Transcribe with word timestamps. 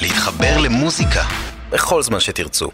להתחבר 0.00 0.58
למוזיקה 0.58 1.22
בכל 1.70 2.02
זמן 2.02 2.20
שתרצו. 2.20 2.70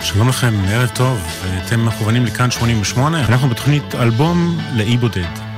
שלום 0.00 0.28
לכם, 0.28 0.54
ערב 0.68 0.88
טוב, 0.94 1.18
אתם 1.66 1.86
מכוונים 1.86 2.26
לכאן 2.26 2.50
88, 2.50 3.20
אנחנו 3.20 3.48
בתוכנית 3.48 3.94
אלבום 3.94 4.58
לאי 4.74 4.96
בודד. 4.96 5.52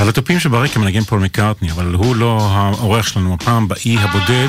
על 0.00 0.08
התופים 0.08 0.40
שברקע 0.40 0.80
מנגן 0.80 1.02
פול 1.02 1.20
מקארטני, 1.20 1.70
אבל 1.70 1.94
הוא 1.94 2.16
לא 2.16 2.48
האורח 2.50 3.06
שלנו 3.06 3.34
הפעם 3.34 3.68
באי 3.68 3.98
הבודד, 3.98 4.48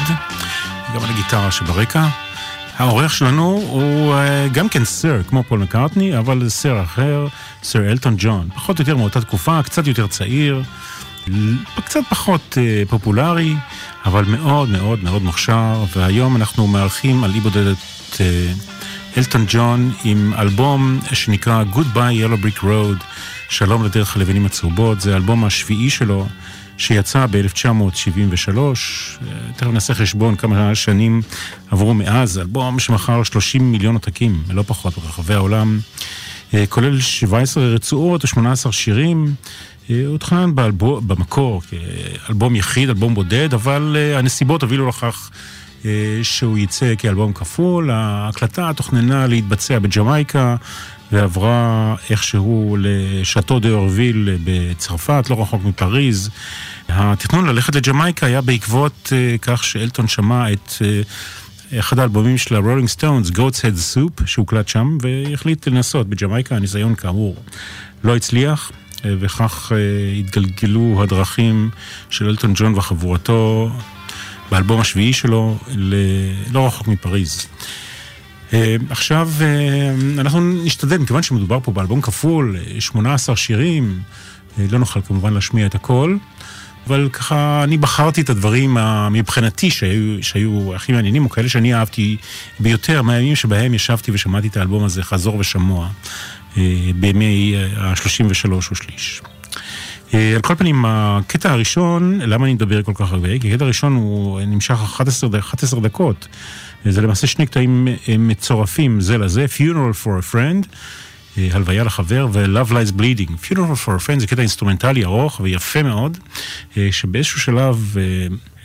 גם 0.95 1.03
על 1.03 1.09
הגיטרה 1.09 1.51
שברקע. 1.51 2.07
האורח 2.77 3.13
שלנו 3.13 3.61
הוא 3.69 4.15
אה, 4.15 4.53
גם 4.53 4.69
כן 4.69 4.85
סר, 4.85 5.23
כמו 5.29 5.43
פול 5.43 5.59
מקארטני, 5.59 6.17
אבל 6.17 6.49
סר 6.49 6.83
אחר, 6.83 7.27
סר 7.63 7.91
אלטון 7.91 8.15
ג'ון. 8.17 8.49
פחות 8.55 8.79
או 8.79 8.81
יותר 8.81 8.97
מאותה 8.97 9.21
תקופה, 9.21 9.63
קצת 9.63 9.87
יותר 9.87 10.07
צעיר, 10.07 10.63
קצת 11.85 11.99
פחות 12.09 12.57
uh, 12.57 12.89
פופולרי, 12.89 13.55
אבל 14.05 14.25
מאוד 14.25 14.69
מאוד 14.69 15.03
מאוד 15.03 15.21
מוכשר, 15.21 15.83
והיום 15.95 16.35
אנחנו 16.35 16.67
מארחים 16.67 17.23
על 17.23 17.31
אי 17.33 17.39
בודדת 17.39 17.77
uh, 18.13 18.17
אלטון 19.17 19.45
ג'ון 19.47 19.91
עם 20.03 20.33
אלבום 20.37 20.99
שנקרא 21.13 21.63
Goodbye 21.73 21.95
Yellow 21.95 22.45
Brick 22.45 22.63
Road, 22.63 23.03
שלום 23.49 23.85
לדרך 23.85 24.15
הלבנים 24.15 24.45
הצהובות, 24.45 25.01
זה 25.01 25.13
האלבום 25.13 25.45
השביעי 25.45 25.89
שלו. 25.89 26.27
שיצא 26.77 27.25
ב-1973, 27.31 28.57
תכף 29.55 29.67
נעשה 29.67 29.93
חשבון 29.93 30.35
כמה 30.35 30.75
שנים 30.75 31.21
עברו 31.71 31.93
מאז, 31.93 32.39
אלבום 32.39 32.79
שמכר 32.79 33.23
30 33.23 33.71
מיליון 33.71 33.95
עותקים, 33.95 34.43
לא 34.49 34.63
פחות, 34.67 34.97
ברחבי 34.97 35.33
העולם, 35.33 35.79
אה, 36.53 36.65
כולל 36.69 36.99
17 37.01 37.63
רצועות 37.65 38.25
ו-18 38.25 38.71
שירים. 38.71 39.33
אה, 39.89 40.03
הוא 40.07 40.17
תכנן 40.17 40.51
במקור 41.07 41.61
כאלבום 41.69 42.55
יחיד, 42.55 42.89
אלבום 42.89 43.15
בודד, 43.15 43.53
אבל 43.53 43.95
אה, 43.99 44.19
הנסיבות 44.19 44.61
הובילו 44.61 44.87
לכך 44.87 45.29
שהוא 46.23 46.57
יצא 46.57 46.93
כאלבום 46.97 47.33
כפול. 47.33 47.91
ההקלטה 47.91 48.71
תוכננה 48.75 49.27
להתבצע 49.27 49.79
בג'מייקה 49.79 50.55
ועברה 51.11 51.95
איכשהו 52.09 52.77
לשאטו 52.79 53.59
דה 53.59 53.69
אורוויל 53.69 54.37
בצרפת, 54.43 55.25
לא 55.29 55.41
רחוק 55.41 55.63
מפריז. 55.65 56.29
התכנון 56.89 57.45
ללכת 57.45 57.75
לג'מייקה 57.75 58.25
היה 58.25 58.41
בעקבות 58.41 58.93
uh, 59.05 59.37
כך 59.41 59.63
שאלטון 59.63 60.07
שמע 60.07 60.51
את 60.51 60.73
אחד 61.79 61.99
האלבומים 61.99 62.37
של 62.37 62.55
הרולינג 62.55 62.87
סטונס, 62.87 63.29
Goat's 63.29 63.59
Head 63.61 63.95
Soup, 63.95 64.25
שהוקלט 64.25 64.67
שם, 64.67 64.97
והחליט 65.01 65.67
לנסות 65.67 66.09
בג'מייקה, 66.09 66.55
הניסיון 66.55 66.95
כאמור 66.95 67.35
לא 68.03 68.15
הצליח. 68.15 68.71
אה, 69.03 69.05
וכך 69.19 69.71
אה, 69.71 69.75
התגלגלו 70.19 71.03
הדרכים 71.03 71.69
של 72.09 72.29
אלטון 72.29 72.53
ג'ון 72.55 72.73
וחבורתו 72.75 73.69
באלבום 74.51 74.81
השביעי 74.81 75.13
שלו, 75.13 75.57
ל... 75.75 75.95
לא 76.51 76.67
רחוק 76.67 76.87
מפריז. 76.87 77.47
אה, 78.53 78.75
עכשיו, 78.89 79.29
אה, 79.41 79.93
אנחנו 80.19 80.39
נשתדל, 80.41 80.97
מכיוון 80.97 81.23
שמדובר 81.23 81.59
פה 81.63 81.71
באלבום 81.71 82.01
כפול, 82.01 82.55
18 82.79 83.35
שירים, 83.35 83.99
אה, 84.59 84.65
לא 84.71 84.79
נוכל 84.79 85.01
כמובן 85.01 85.33
להשמיע 85.33 85.65
את 85.65 85.75
הכל, 85.75 86.17
אבל 86.87 87.09
ככה, 87.13 87.63
אני 87.63 87.77
בחרתי 87.77 88.21
את 88.21 88.29
הדברים 88.29 88.77
מבחינתי 89.11 89.71
שהיו, 89.71 90.23
שהיו 90.23 90.75
הכי 90.75 90.91
מעניינים, 90.91 91.25
או 91.25 91.29
כאלה 91.29 91.49
שאני 91.49 91.73
אהבתי 91.73 92.17
ביותר, 92.59 93.01
מהימים 93.01 93.35
שבהם 93.35 93.73
ישבתי 93.73 94.11
ושמעתי 94.11 94.47
את 94.47 94.57
האלבום 94.57 94.83
הזה 94.83 95.03
חזור 95.03 95.35
ושמוע, 95.39 95.89
בימי 96.95 97.55
ה-33 97.77 98.51
ושליש. 98.51 99.21
על 100.13 100.41
כל 100.41 100.55
פנים, 100.55 100.85
הקטע 100.87 101.51
הראשון, 101.51 102.21
למה 102.21 102.45
אני 102.45 102.53
מדבר 102.53 102.83
כל 102.83 102.91
כך 102.95 103.11
הרבה? 103.11 103.39
כי 103.39 103.51
הקטע 103.53 103.65
הראשון 103.65 103.95
הוא 103.95 104.41
נמשך 104.41 104.81
11, 104.83 105.39
11 105.39 105.79
דקות. 105.79 106.27
זה 106.85 107.01
למעשה 107.01 107.27
שני 107.27 107.45
קטעים 107.45 107.87
אה, 107.87 108.17
מצורפים 108.17 109.01
זה 109.01 109.17
לזה, 109.17 109.45
Funeral 109.57 110.03
for 110.03 110.07
a 110.07 110.33
Friend, 110.33 110.67
אה, 111.37 111.49
הלוויה 111.51 111.83
לחבר, 111.83 112.27
ו-Love 112.31 112.69
Lies 112.69 112.99
Bleeding. 112.99 113.31
Funeral 113.49 113.85
for 113.85 113.89
a 113.89 114.07
Friend 114.07 114.19
זה 114.19 114.27
קטע 114.27 114.41
אינסטרומנטלי 114.41 115.03
ארוך 115.03 115.39
ויפה 115.43 115.83
מאוד, 115.83 116.17
אה, 116.77 116.87
שבאיזשהו 116.91 117.39
שלב 117.39 117.95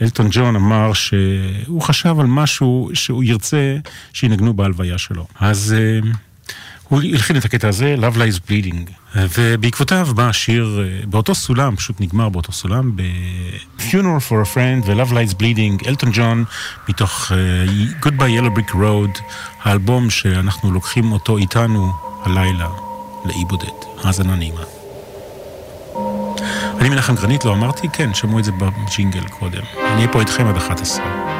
אלטון 0.02 0.28
ג'ון 0.30 0.56
אמר 0.56 0.92
שהוא 0.92 1.82
חשב 1.82 2.20
על 2.20 2.26
משהו 2.26 2.90
שהוא 2.94 3.24
ירצה 3.24 3.76
שינגנו 4.12 4.54
בהלוויה 4.54 4.98
שלו. 4.98 5.26
אז... 5.40 5.74
הוא 6.88 7.02
הלחין 7.02 7.36
את 7.36 7.44
הקטע 7.44 7.68
הזה, 7.68 7.96
Love 7.98 8.14
Lies 8.14 8.50
Bleeding, 8.50 8.90
ובעקבותיו 9.16 10.08
בא 10.14 10.28
השיר 10.28 10.80
באותו 11.04 11.34
סולם, 11.34 11.76
פשוט 11.76 12.00
נגמר 12.00 12.28
באותו 12.28 12.52
סולם, 12.52 12.96
ב-Funeral 12.96 14.28
for 14.28 14.46
a 14.46 14.54
Friend 14.54 14.86
ו-Love 14.86 15.10
Lies 15.12 15.34
Bleeding, 15.34 15.88
אלטון 15.88 16.10
ג'ון, 16.12 16.44
מתוך 16.88 17.32
uh, 17.32 18.04
Goodbye 18.06 18.40
Yellow 18.40 18.58
Brick 18.58 18.74
Road, 18.74 19.20
האלבום 19.62 20.10
שאנחנו 20.10 20.72
לוקחים 20.72 21.12
אותו 21.12 21.36
איתנו 21.36 21.92
הלילה 22.24 22.68
לאי 23.24 23.44
בודד. 23.48 23.68
האזנה 24.04 24.36
נעימה. 24.36 24.62
אני 26.80 26.88
מנחם 26.88 27.14
גרנית, 27.14 27.44
לא 27.44 27.52
אמרתי? 27.52 27.88
כן, 27.92 28.14
שמעו 28.14 28.38
את 28.38 28.44
זה 28.44 28.52
בג'ינגל 28.52 29.28
קודם. 29.28 29.62
אני 29.76 29.96
אהיה 29.96 30.08
פה 30.12 30.20
איתכם 30.20 30.46
עד 30.46 30.56
11. 30.56 31.37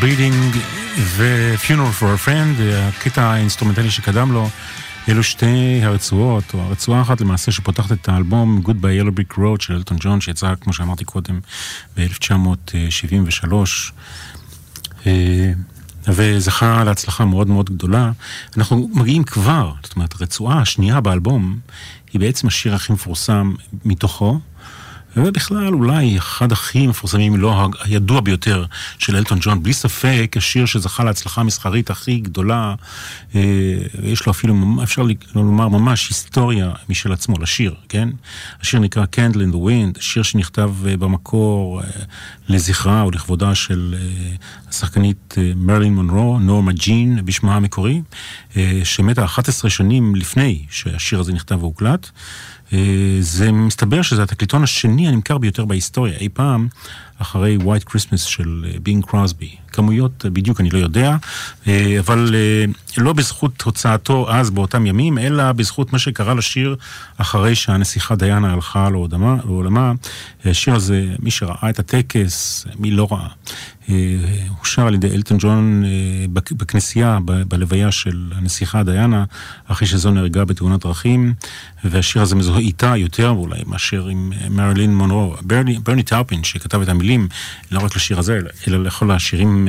Bleeding 0.00 0.56
ו-Funeral 0.98 1.92
for 2.00 2.04
a 2.04 2.26
Friend, 2.26 2.62
הקטע 2.62 3.22
האינסטרומנטלי 3.22 3.90
שקדם 3.90 4.32
לו, 4.32 4.48
אלו 5.08 5.22
שתי 5.22 5.80
הרצועות, 5.82 6.44
או 6.54 6.60
הרצועה 6.60 7.02
אחת 7.02 7.20
למעשה 7.20 7.52
שפותחת 7.52 7.92
את 7.92 8.08
האלבום 8.08 8.62
Goodbye 8.66 9.02
Yellow 9.02 9.20
Brick 9.20 9.36
Road 9.38 9.60
של 9.60 9.74
אלטון 9.74 9.96
ג'ון, 10.00 10.20
שיצא, 10.20 10.54
כמו 10.60 10.72
שאמרתי 10.72 11.04
קודם, 11.04 11.40
ב-1973. 11.96 13.52
וזכה 16.08 16.84
להצלחה 16.84 17.24
מאוד 17.24 17.48
מאוד 17.48 17.70
גדולה. 17.70 18.10
אנחנו 18.56 18.90
מגיעים 18.94 19.24
כבר, 19.24 19.72
זאת 19.82 19.96
אומרת, 19.96 20.14
הרצועה 20.20 20.60
השנייה 20.60 21.00
באלבום 21.00 21.58
היא 22.12 22.20
בעצם 22.20 22.46
השיר 22.46 22.74
הכי 22.74 22.92
מפורסם 22.92 23.54
מתוכו. 23.84 24.40
ובכלל 25.16 25.74
אולי 25.74 26.18
אחד 26.18 26.52
הכי 26.52 26.86
מפורסמים, 26.86 27.36
לא 27.36 27.68
הידוע 27.80 28.20
ביותר, 28.20 28.64
של 28.98 29.16
אלטון 29.16 29.38
ג'ון, 29.40 29.62
בלי 29.62 29.72
ספק 29.72 30.34
השיר 30.36 30.66
שזכה 30.66 31.04
להצלחה 31.04 31.40
המסחרית 31.40 31.90
הכי 31.90 32.20
גדולה, 32.20 32.74
אה, 33.34 33.40
יש 34.02 34.26
לו 34.26 34.32
אפילו, 34.32 34.54
אפשר 34.82 35.02
לומר 35.34 35.68
ממש 35.68 36.08
היסטוריה 36.08 36.70
משל 36.88 37.12
עצמו 37.12 37.38
לשיר, 37.38 37.74
כן? 37.88 38.08
השיר 38.60 38.80
נקרא 38.80 39.04
Candle 39.16 39.36
in 39.36 39.54
the 39.54 39.56
Wind, 39.56 40.00
שיר 40.00 40.22
שנכתב 40.22 40.74
אה, 40.86 40.96
במקור 40.96 41.80
אה, 41.82 41.86
לזכרה 42.48 43.02
או 43.02 43.10
לכבודה 43.10 43.54
של 43.54 43.94
השחקנית 44.68 45.34
מרלין 45.56 45.94
מונרו, 45.94 46.38
נורמה 46.38 46.72
ג'ין 46.72 47.24
בשמה 47.24 47.56
המקורי, 47.56 48.02
שמתה 48.84 49.24
11 49.24 49.70
שנים 49.70 50.14
לפני 50.14 50.64
שהשיר 50.70 51.20
הזה 51.20 51.32
נכתב 51.32 51.62
והוקלט. 51.62 52.10
אה, 52.72 53.16
זה 53.20 53.52
מסתבר 53.52 54.02
שזה 54.02 54.22
התקליטון 54.22 54.62
השני 54.62 55.08
הנמכר 55.08 55.38
ביותר 55.38 55.64
בהיסטוריה. 55.64 56.18
אי 56.18 56.28
פעם, 56.28 56.68
אחרי 57.22 57.58
White 57.60 57.90
Christmas 57.90 58.16
של 58.16 58.64
בינג 58.82 59.04
אה, 59.04 59.10
קרוסבי. 59.10 59.56
כמויות 59.72 60.24
אה, 60.24 60.30
בדיוק 60.30 60.60
אני 60.60 60.70
לא 60.70 60.78
יודע, 60.78 61.16
אבל 61.98 62.34
לא 62.96 63.12
בזכות 63.12 63.62
הוצאתו 63.62 64.32
אז 64.32 64.50
באותם 64.50 64.86
ימים, 64.86 65.18
אלא 65.18 65.52
בזכות 65.52 65.92
מה 65.92 65.98
שקרה 65.98 66.34
לשיר 66.34 66.76
אחרי 67.16 67.54
שהנסיכה 67.54 68.14
דיאנה 68.14 68.52
הלכה 68.52 68.90
לעולמה. 68.90 69.92
השיר 70.44 70.74
הזה, 70.74 71.06
מי 71.18 71.30
שראה 71.30 71.70
את 71.70 71.78
הטקס, 71.78 72.66
מי 72.78 72.90
לא 72.90 73.08
ראה. 73.10 73.28
הוא 74.48 74.64
שר 74.64 74.86
על 74.86 74.94
ידי 74.94 75.10
אלטון 75.10 75.38
ג'ון 75.40 75.84
בכנסייה, 76.32 77.18
בלוויה 77.24 77.92
של 77.92 78.32
הנסיכה 78.34 78.82
דיאנה, 78.82 79.24
אחרי 79.66 79.88
שזו 79.88 80.10
נהרגה 80.10 80.44
בתאונת 80.44 80.80
דרכים, 80.80 81.34
והשיר 81.84 82.22
הזה 82.22 82.36
מזוהה 82.36 82.60
איתה 82.60 82.96
יותר 82.96 83.28
אולי 83.28 83.60
מאשר 83.66 84.06
עם 84.06 84.32
מרלין 84.50 84.96
מונרו. 84.96 85.34
ברני, 85.42 85.78
ברני 85.78 86.02
טאופין, 86.02 86.44
שכתב 86.44 86.80
את 86.80 86.88
המילים, 86.88 87.09
לא 87.70 87.78
רק 87.78 87.96
לשיר 87.96 88.18
הזה, 88.18 88.40
אלא 88.68 88.82
לכל 88.84 89.10
השירים 89.10 89.68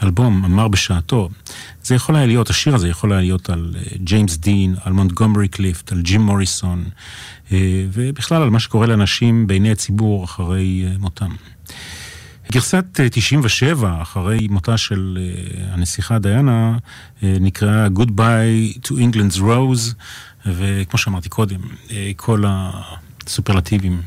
באלבום, 0.00 0.44
אמר 0.44 0.68
בשעתו, 0.68 1.28
זה 1.82 1.94
יכול 1.94 2.16
היה 2.16 2.26
להיות, 2.26 2.50
השיר 2.50 2.74
הזה 2.74 2.88
יכול 2.88 3.12
היה 3.12 3.20
להיות 3.20 3.50
על 3.50 3.74
ג'יימס 3.96 4.36
דין, 4.36 4.74
על 4.84 4.92
מונטגומרי 4.92 5.48
קליפט, 5.48 5.92
על 5.92 6.02
ג'ים 6.02 6.20
מוריסון, 6.20 6.84
ובכלל 7.92 8.42
על 8.42 8.50
מה 8.50 8.60
שקורה 8.60 8.86
לאנשים 8.86 9.46
בעיני 9.46 9.70
הציבור 9.70 10.24
אחרי 10.24 10.84
מותם. 10.98 11.30
גרסת 12.52 12.84
97, 13.10 13.88
אה, 13.88 14.02
אחרי 14.02 14.48
מותה 14.50 14.76
של 14.76 15.18
אה, 15.20 15.74
הנסיכה 15.74 16.18
דיאנה, 16.18 16.78
אה, 17.22 17.36
נקראה 17.40 17.86
Goodbye 17.86 18.78
to 18.86 18.90
England's 18.90 19.38
Rose, 19.38 19.94
וכמו 20.46 20.98
שאמרתי 20.98 21.28
קודם, 21.28 21.60
כל 22.16 22.44
הסופרלטיבים 22.46 24.02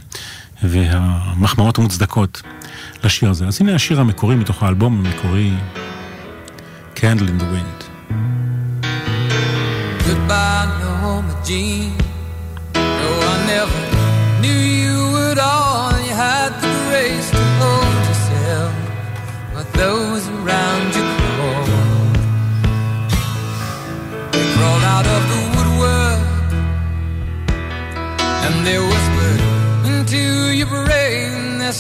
והמחמאות 0.64 1.78
המוצדקות 1.78 2.42
לשיר 3.04 3.30
הזה. 3.30 3.48
אז 3.48 3.62
הנה 3.62 3.76
השיר 3.76 4.00
המקורי 4.00 4.36
מתוך 4.36 4.64
האלבום 4.64 5.06
המקורי, 5.06 5.52
Candle 6.96 7.30
in 7.34 7.38
the 7.42 7.48
Wind. 7.54 7.80
Goodbye, 10.08 10.68
knew 14.42 14.62
you 14.84 14.98
all. 15.40 15.92
You 16.08 16.14
had 16.28 16.52
the 16.64 16.72
to 18.06 18.14
those 19.82 20.24
around 20.38 20.88
you 20.96 21.06
crawled 24.54 24.86
out 24.96 25.08
of 25.16 25.22
the 25.32 25.42
woodwork 25.54 26.22
and 28.46 28.56
they 28.68 28.78
whispered 28.78 29.11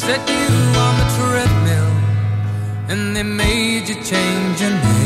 set 0.01 0.27
you 0.27 0.47
on 0.85 0.93
the 1.01 1.07
treadmill 1.15 1.91
and 2.89 3.15
they 3.15 3.21
made 3.21 3.87
you 3.87 3.95
change 4.03 4.59
your 4.59 4.71
name. 4.71 5.00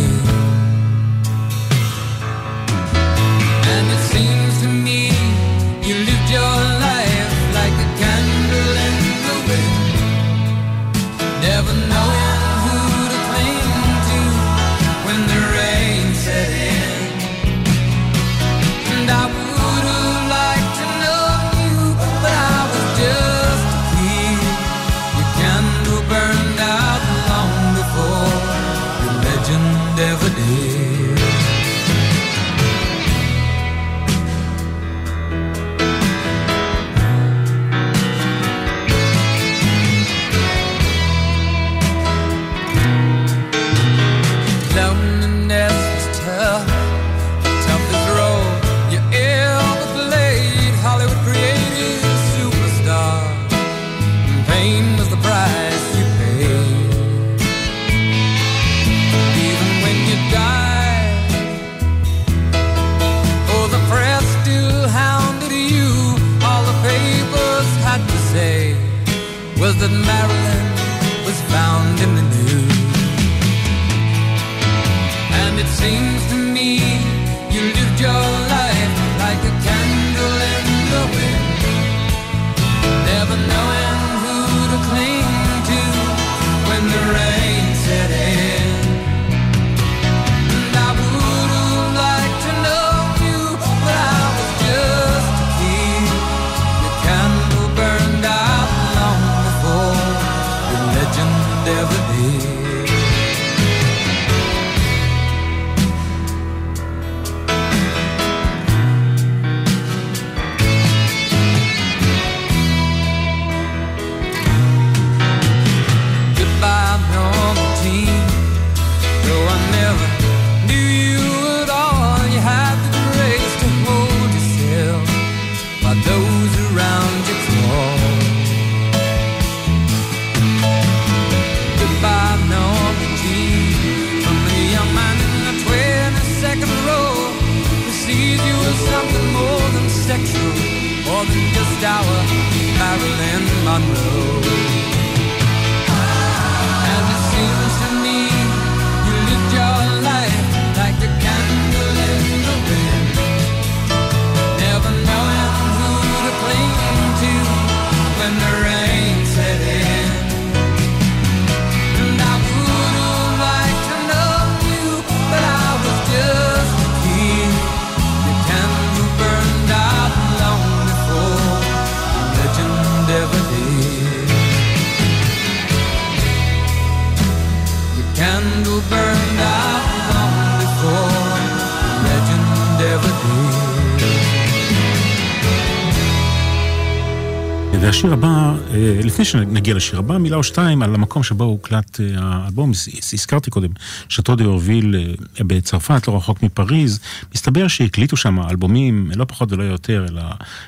והשיר 187.96 188.14
הבא, 188.14 188.56
אה, 188.74 189.00
לפני 189.04 189.26
שנגיע 189.26 189.74
לשיר 189.74 190.00
הבא, 190.00 190.18
מילה 190.18 190.38
או 190.38 190.44
שתיים 190.44 190.82
על 190.82 190.96
המקום 190.96 191.24
שבו 191.24 191.44
הוקלט 191.44 192.00
אה, 192.00 192.06
האלבום, 192.18 192.72
הזכרתי 193.14 193.52
קודם, 193.52 193.70
שטו 194.10 194.36
דה 194.36 194.46
אורוויל 194.46 194.96
אה, 194.96 195.44
בצרפת, 195.44 196.08
לא 196.08 196.16
רחוק 196.16 196.44
מפריז, 196.44 197.00
מסתבר 197.36 197.68
שהקליטו 197.68 198.18
שם 198.18 198.40
אלבומים, 198.50 199.12
לא 199.16 199.26
פחות 199.26 199.52
ולא 199.52 199.64
יותר, 199.64 200.06
אלא 200.10 200.22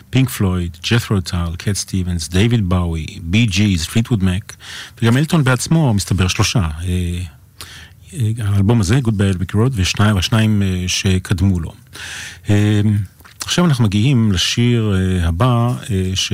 פינק 0.10 0.30
פלויד, 0.30 0.78
ג'ת'רו 0.92 1.22
טל, 1.22 1.56
קט 1.58 1.74
סטיבנס, 1.74 2.30
דיוויד 2.30 2.70
באוי, 2.70 3.06
בי 3.22 3.46
ג'יז, 3.46 3.86
פליטווד 3.86 4.24
מק, 4.24 4.56
וגם 5.02 5.18
אלטון 5.18 5.44
בעצמו, 5.44 5.94
מסתבר 5.94 6.28
שלושה. 6.28 6.68
האלבום 8.40 8.82
הזה, 8.82 9.00
Goodbye 9.04 9.08
Yellow 9.12 9.38
Brick 9.38 9.56
Road, 9.56 9.72
והשניים 10.16 10.63
שקדמו 10.88 11.60
לו. 11.60 11.74
עכשיו 13.42 13.66
אנחנו 13.66 13.84
מגיעים 13.84 14.32
לשיר 14.32 14.96
הבא, 15.24 15.74
ש... 16.16 16.34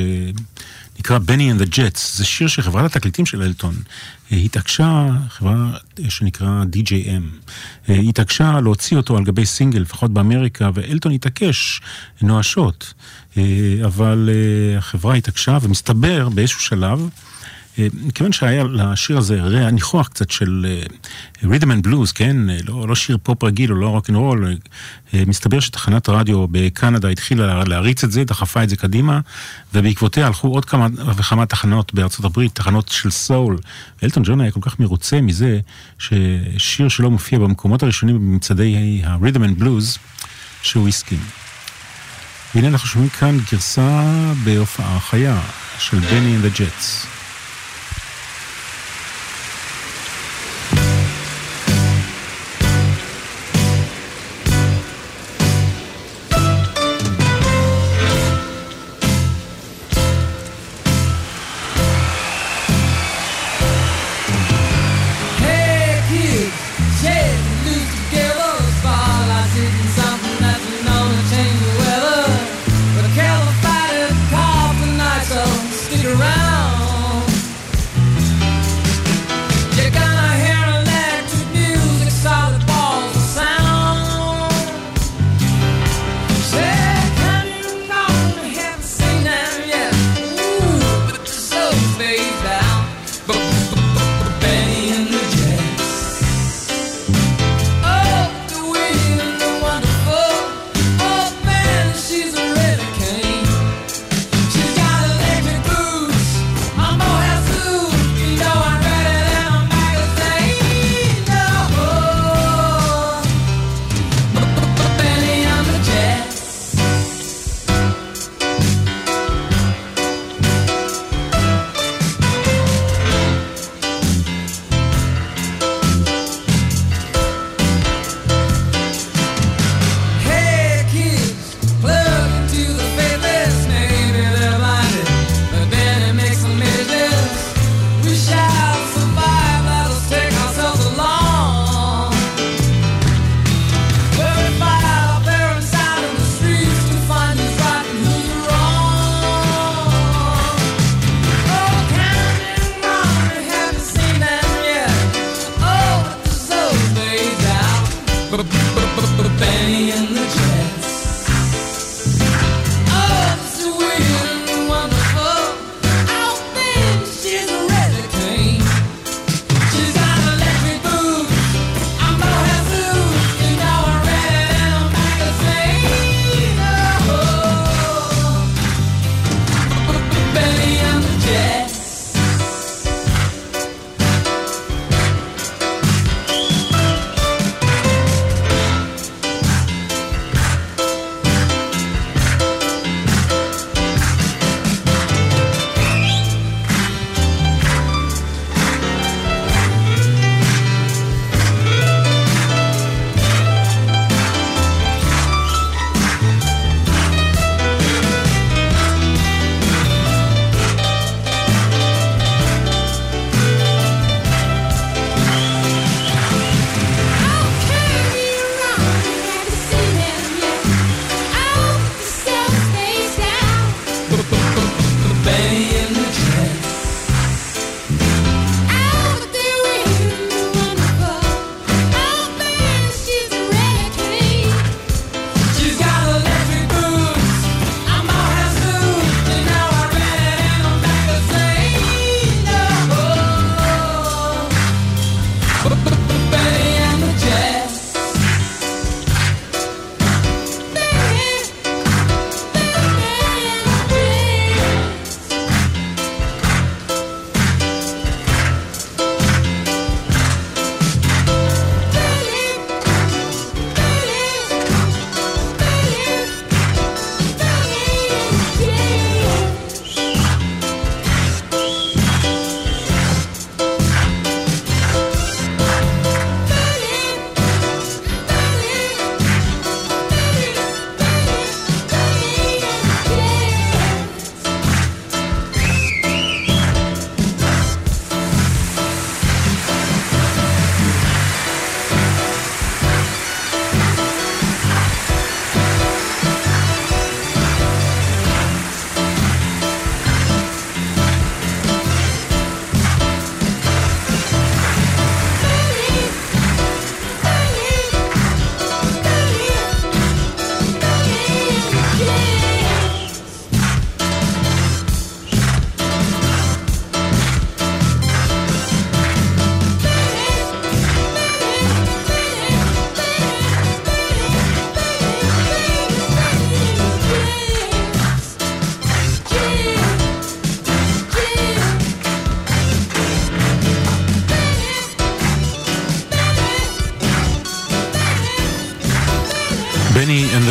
נקרא 0.99 1.17
Bennie 1.17 1.51
and 1.51 1.61
the 1.61 1.65
Jets, 1.65 1.99
זה 2.13 2.25
שיר 2.25 2.47
שחברת 2.47 2.95
התקליטים 2.95 3.25
של 3.25 3.41
אלטון 3.41 3.75
אה, 4.31 4.37
התעקשה, 4.37 5.09
חברה 5.29 5.71
שנקרא 6.09 6.63
DJM, 6.73 7.49
אה, 7.89 7.95
התעקשה 7.95 8.59
להוציא 8.61 8.97
אותו 8.97 9.17
על 9.17 9.23
גבי 9.23 9.45
סינגל, 9.45 9.79
לפחות 9.79 10.11
באמריקה, 10.11 10.69
ואלטון 10.73 11.11
התעקש 11.11 11.81
נואשות, 12.21 12.93
אה, 13.37 13.43
אבל 13.85 14.29
החברה 14.77 15.15
התעקשה, 15.15 15.57
ומסתבר 15.61 16.29
באיזשהו 16.29 16.59
שלב, 16.59 17.09
מכיוון 17.77 18.31
שהיה 18.31 18.63
לשיר 18.63 19.17
הזה 19.17 19.41
ריח 19.41 19.69
ניחוח 19.69 20.07
קצת 20.07 20.31
של 20.31 20.65
ריתם 21.43 21.71
אנד 21.71 21.83
בלוז, 21.83 22.11
כן? 22.11 22.49
אה, 22.49 22.57
לא, 22.67 22.87
לא 22.87 22.95
שיר 22.95 23.17
פופ 23.23 23.43
רגיל 23.43 23.71
או 23.71 23.77
לא 23.77 23.87
רוק 23.87 24.09
אנד 24.09 24.17
רול, 24.17 24.55
מסתבר 25.13 25.59
שתחנת 25.59 26.09
רדיו 26.09 26.47
בקנדה 26.51 27.09
התחילה 27.09 27.63
להריץ 27.63 28.03
את 28.03 28.11
זה, 28.11 28.23
דחפה 28.23 28.63
את 28.63 28.69
זה 28.69 28.75
קדימה, 28.75 29.19
ובעקבותיה 29.73 30.27
הלכו 30.27 30.47
עוד 30.47 30.65
כמה 30.65 30.87
וכמה 31.17 31.45
תחנות 31.45 31.93
בארצות 31.93 32.25
הברית, 32.25 32.55
תחנות 32.55 32.87
של 32.87 33.11
סול. 33.11 33.57
ואלטון 34.01 34.23
ג'ון 34.25 34.41
היה 34.41 34.51
כל 34.51 34.61
כך 34.61 34.79
מרוצה 34.79 35.21
מזה, 35.21 35.59
ששיר 35.99 36.89
שלו 36.89 37.11
מופיע 37.11 37.39
במקומות 37.39 37.83
הראשונים 37.83 38.15
במצעדי 38.15 39.01
הריתם 39.03 39.43
אנד 39.43 39.59
בלוז, 39.59 39.97
שהוא 40.61 40.87
הסכים. 40.87 41.19
והנה 42.55 42.67
אנחנו 42.67 42.87
שומעים 42.87 43.09
כאן 43.09 43.37
גרסה 43.51 44.03
בהופעה 44.43 44.99
חיה 44.99 45.41
של 45.79 45.99
בני 45.99 46.37
and 46.37 46.45
the 46.45 46.59
Jets. 46.59 47.12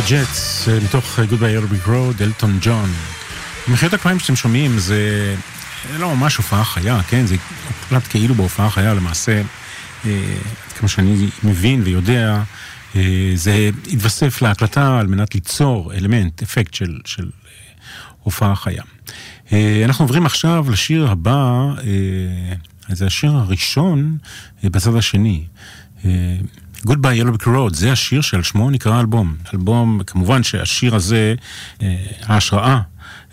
Jets, 0.07 0.69
אה, 0.69 0.79
מתוך 0.83 1.19
אה, 1.19 1.25
Goodbye 1.25 1.71
Brick 1.71 1.87
Road, 1.87 2.21
אלטון 2.23 2.57
ג'ון. 2.61 2.89
מחיאות 3.67 3.93
הכפיים 3.93 4.19
שאתם 4.19 4.35
שומעים 4.35 4.79
זה 4.79 5.35
לא 5.99 6.15
ממש 6.15 6.35
הופעה 6.35 6.63
חיה, 6.63 7.03
כן? 7.03 7.25
זה 7.25 7.35
הוקלט 7.67 8.03
כאילו 8.09 8.35
בהופעה 8.35 8.69
חיה, 8.69 8.93
למעשה, 8.93 9.41
כמה 10.77 10.87
שאני 10.87 11.27
מבין 11.43 11.81
ויודע, 11.83 12.43
זה 13.35 13.69
התווסף 13.91 14.41
להקלטה 14.41 14.99
על 14.99 15.07
מנת 15.07 15.35
ליצור 15.35 15.93
אלמנט, 15.93 16.43
אפקט 16.43 16.73
של, 16.73 16.99
של 17.05 17.29
הופעה 18.23 18.55
חיה. 18.55 18.83
אנחנו 19.85 20.05
עוברים 20.05 20.25
עכשיו 20.25 20.65
לשיר 20.71 21.11
הבא, 21.11 21.67
זה 22.89 23.05
השיר 23.05 23.31
הראשון 23.31 24.17
בצד 24.63 24.95
השני. 24.95 25.45
Goodbye 26.87 27.15
Yellow 27.15 27.37
Brick 27.37 27.47
Road, 27.47 27.73
זה 27.73 27.91
השיר 27.91 28.21
שעל 28.21 28.43
שמו 28.43 28.69
נקרא 28.69 28.99
אלבום. 28.99 29.35
אלבום, 29.53 30.01
כמובן 30.07 30.43
שהשיר 30.43 30.95
הזה, 30.95 31.35
אה, 31.81 31.95
ההשראה 32.23 32.79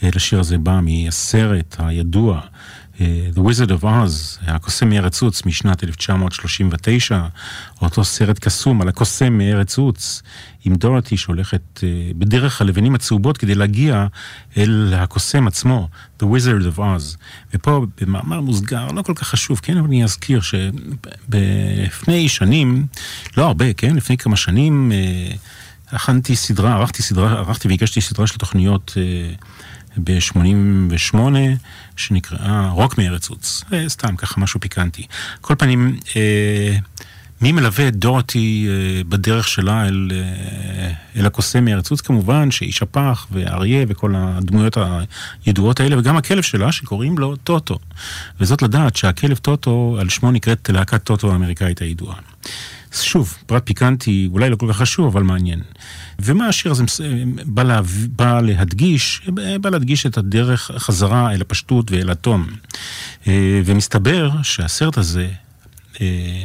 אה, 0.03 0.09
לשיר 0.15 0.41
הזה 0.41 0.59
באה 0.59 0.81
מהסרט 0.81 1.77
הידוע 1.79 2.41
The 3.35 3.39
Wizard 3.39 3.71
of 3.71 3.85
Oz, 3.85 4.45
הקוסם 4.47 4.89
מארץ 4.89 5.23
עוץ 5.23 5.47
משנת 5.47 5.85
1939, 5.85 7.23
אותו 7.83 8.05
סרט 8.05 8.39
קסום 8.39 8.83
על 8.83 8.89
הקוסם 8.89 9.39
מארץ 9.39 9.79
עוץ, 9.79 10.23
עם 10.65 10.75
דורתי 10.75 11.17
שהולכת 11.17 11.61
uh, 11.77 11.83
בדרך 12.19 12.61
הלבנים 12.61 12.95
הצהובות 12.95 13.39
כדי 13.39 13.55
להגיע 13.55 14.07
אל 14.57 14.95
הקוסם 14.97 15.47
עצמו, 15.47 15.89
The 16.23 16.25
Wizard 16.25 16.77
of 16.77 16.79
Oz. 16.79 17.17
ופה 17.55 17.87
במאמר 18.01 18.41
מוסגר, 18.41 18.87
לא 18.87 19.03
כל 19.03 19.15
כך 19.15 19.29
חשוב, 19.29 19.61
כן, 19.63 19.77
אבל 19.77 19.87
אני 19.87 20.05
אזכיר 20.05 20.41
שלפני 20.41 22.29
שנים, 22.29 22.87
לא 23.37 23.47
הרבה, 23.47 23.73
כן, 23.73 23.97
לפני 23.97 24.17
כמה 24.17 24.37
שנים, 24.37 24.93
uh, 24.93 25.37
הכנתי 25.95 26.37
סדרה, 26.37 26.75
ערכתי 26.75 27.03
סדרה, 27.03 27.33
ערכתי 27.33 27.69
והגשתי 27.69 28.01
סדרה 28.01 28.27
של 28.27 28.37
תוכניות 28.37 28.95
ב-88, 29.97 31.17
שנקראה 31.97 32.71
רוק 32.71 32.99
מארץ 32.99 33.31
עוץ. 33.31 33.65
סתם, 33.87 34.17
ככה 34.17 34.41
משהו 34.41 34.61
פיקנטי. 34.61 35.07
כל 35.41 35.55
פנים, 35.59 35.97
אה, 36.17 36.77
מי 37.41 37.53
מלווה 37.53 37.89
את 37.89 37.97
דורתי 37.97 38.69
אה, 38.69 39.05
בדרך 39.05 39.49
שלה 39.49 39.89
אל, 39.89 40.11
אה, 40.15 40.93
אל 41.17 41.27
הקוסם 41.27 41.65
מארץ 41.65 41.91
עוץ? 41.91 42.01
כמובן 42.01 42.51
שאיש 42.51 42.83
הפח 42.83 43.27
ואריה 43.31 43.85
וכל 43.89 44.15
הדמויות 44.17 44.77
הידועות 45.47 45.81
האלה, 45.81 45.99
וגם 45.99 46.17
הכלב 46.17 46.43
שלה 46.43 46.73
שקוראים 46.73 47.19
לו 47.19 47.37
טוטו. 47.37 47.79
וזאת 48.41 48.63
לדעת 48.63 48.97
שהכלב 48.97 49.37
טוטו, 49.37 49.97
על 50.01 50.09
שמו 50.09 50.31
נקראת 50.31 50.71
להקת 50.71 51.05
טוטו 51.05 51.33
האמריקאית 51.33 51.81
הידועה. 51.83 52.17
שוב, 52.93 53.37
פרט 53.47 53.63
פיקנטי, 53.67 54.29
אולי 54.33 54.51
לא 54.51 54.57
כל 54.57 54.67
כך 54.69 54.77
חשוב, 54.77 55.07
אבל 55.07 55.23
מעניין. 55.23 55.61
ומה 56.19 56.47
השיר 56.47 56.73
הזה 56.73 56.85
בא, 57.47 57.63
לה, 57.63 57.81
בא 58.09 58.41
להדגיש? 58.41 59.29
בא 59.61 59.71
להדגיש 59.71 60.07
את 60.07 60.19
הדרך 60.19 60.71
חזרה 60.77 61.33
אל 61.33 61.41
הפשטות 61.41 61.91
ואל 61.91 62.11
התום. 62.11 62.47
אה, 63.27 63.61
ומסתבר 63.65 64.31
שהסרט 64.43 64.99
הזה, 64.99 65.29
אה, 66.01 66.43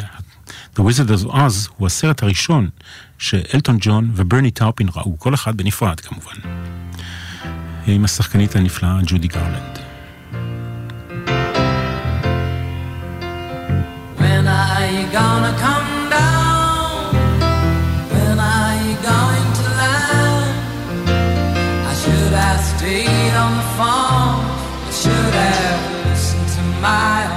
The 0.76 0.80
Wizard 0.80 1.10
of 1.10 1.32
Oz, 1.32 1.70
הוא 1.78 1.88
הסרט 1.88 2.24
הראשון 2.24 2.70
שאלטון 3.18 3.78
ג'ון 3.82 4.12
וברני 4.16 4.52
טאופין 4.52 4.88
ראו, 4.96 5.20
כל 5.20 5.34
אחד 5.34 5.58
בנפרד 5.58 6.00
כמובן. 6.00 6.36
עם 7.88 8.06
השחקנית 8.06 8.56
הנפלאה 8.56 9.00
ג'ודי 9.06 9.28
גרלנד. 9.28 9.80
When 14.20 14.48
are 14.48 14.86
you 14.96 15.06
gonna 15.14 15.54
come 15.62 15.75
phone. 23.78 24.40
I 24.88 24.92
should 24.92 25.12
have 25.12 26.06
listened 26.06 26.48
to 26.56 26.62
my 26.80 27.35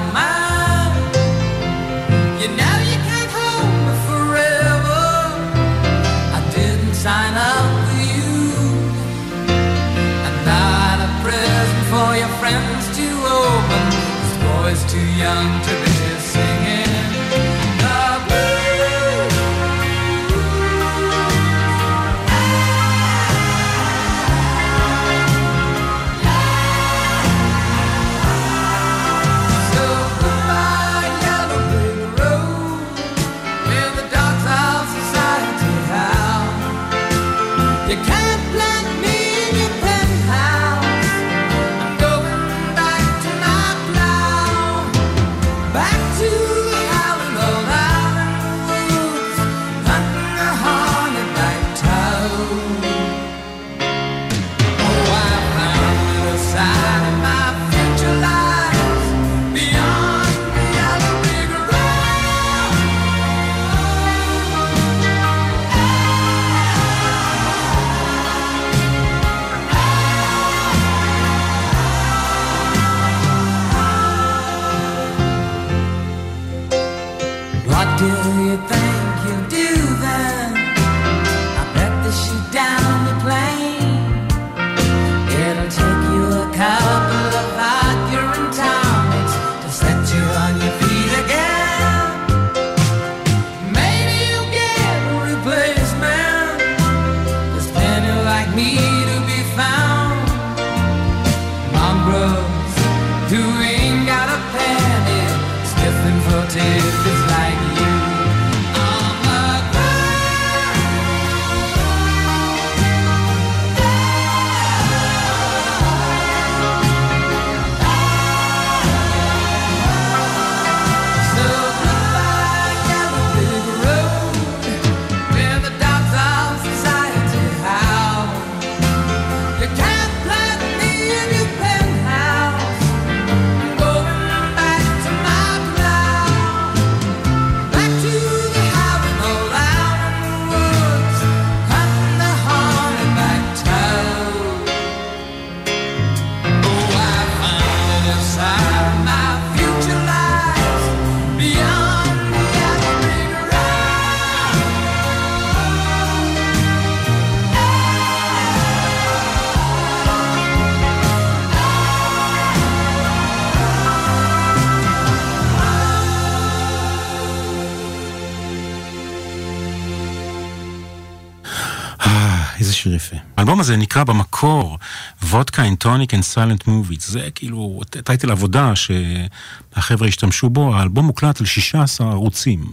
האלבום 173.39 173.61
הזה 173.61 173.77
נקרא 173.77 174.05
במקור 174.05 174.79
Vodka 175.23 175.65
and 175.65 175.75
Tonic 175.77 176.15
and 176.15 176.23
Silent 176.23 176.67
Movies. 176.67 177.07
זה 177.07 177.29
כאילו 177.35 177.81
title 178.05 178.31
עבודה 178.31 178.73
שהחבר'ה 178.77 180.09
השתמשו 180.09 180.51
בו, 180.51 180.75
האלבום 180.75 181.07
מוקלט 181.07 181.41
על 181.41 181.47
16 181.47 182.11
ערוצים. 182.11 182.65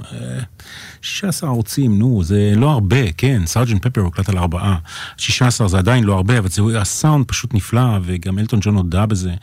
16 1.02 1.50
ערוצים, 1.50 2.00
נו, 2.00 2.24
זה 2.24 2.54
לא 2.56 2.72
הרבה, 2.72 3.12
כן, 3.12 3.42
סארג'נט 3.46 3.88
פפר 3.88 4.02
הוקלט 4.02 4.30
על 4.30 4.38
ארבעה. 4.38 4.76
16 5.18 5.68
זה 5.68 5.78
עדיין 5.78 6.04
לא 6.04 6.14
הרבה, 6.14 6.38
אבל 6.38 6.50
זה, 6.50 6.62
הסאונד 6.82 7.26
פשוט 7.28 7.54
נפלא, 7.54 8.00
וגם 8.04 8.40
אלטון 8.40 8.60
ג'ון 8.64 8.76
הודה 8.76 9.06
בזה. 9.06 9.34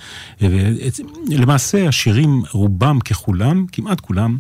למעשה 1.29 1.89
השירים, 1.89 2.43
רובם 2.51 3.01
ככולם, 3.01 3.67
כמעט 3.73 4.01
כולם, 4.01 4.39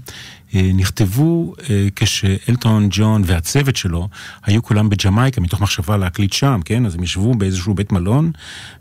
נכתבו 0.55 1.55
אה, 1.71 1.89
כשאלטון 1.97 2.89
ג'ון 2.91 3.23
והצוות 3.27 3.77
שלו 3.77 4.09
היו 4.45 4.63
כולם 4.63 4.89
בג'מייקה 4.89 5.41
מתוך 5.41 5.61
מחשבה 5.61 5.97
להקליט 5.97 6.33
שם, 6.33 6.61
כן? 6.65 6.87
אז 6.87 6.95
הם 6.95 7.03
ישבו 7.03 7.35
באיזשהו 7.35 7.75
בית 7.75 7.93
מלון, 7.93 8.31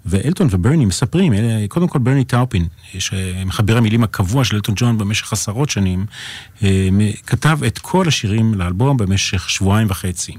ואלטון 0.06 0.48
וברני 0.52 0.86
מספרים, 0.86 1.34
קודם 1.68 1.88
כל 1.88 2.00
ברני 2.00 2.24
טאופין, 2.24 2.68
שמחבר 3.00 3.78
המילים 3.78 4.04
הקבוע 4.04 4.44
של 4.44 4.56
אלטון 4.56 4.76
ג'ון 4.78 4.98
במשך 4.98 5.34
עשרות 5.34 5.70
שנים, 5.70 6.06
אה, 6.64 6.90
כתב 7.28 7.60
את 7.68 7.80
כל 7.80 8.08
השירים 8.08 8.54
לאלבום 8.54 8.98
במשך 8.98 9.50
שבועיים 9.50 9.88
וחצי. 9.90 10.34